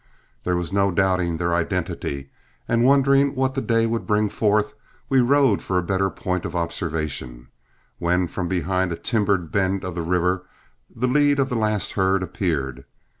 There 0.45 0.55
was 0.57 0.73
no 0.73 0.89
doubting 0.89 1.37
their 1.37 1.53
identity; 1.53 2.31
and 2.67 2.83
wondering 2.83 3.35
what 3.35 3.53
the 3.53 3.61
day 3.61 3.85
would 3.85 4.07
bring 4.07 4.29
forth, 4.29 4.73
we 5.09 5.19
rode 5.21 5.61
for 5.61 5.77
a 5.77 5.83
better 5.83 6.09
point 6.09 6.43
of 6.43 6.55
observation, 6.55 7.49
when 7.99 8.27
from 8.27 8.47
behind 8.47 8.91
a 8.91 8.95
timbered 8.97 9.51
bend 9.51 9.83
of 9.85 9.93
the 9.93 10.01
river 10.01 10.47
the 10.89 11.05
lead 11.07 11.37
of 11.37 11.49
the 11.49 11.55
last 11.55 11.91
herd 11.91 12.23
appeared. 12.23 12.85